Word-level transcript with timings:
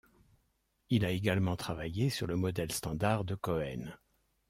Il 0.89 1.05
a 1.05 1.11
également 1.11 1.55
travaillé 1.55 2.09
sur 2.09 2.25
le 2.25 2.35
modèle 2.35 2.71
standard 2.71 3.23
de 3.23 3.35
Cohen. 3.35 3.93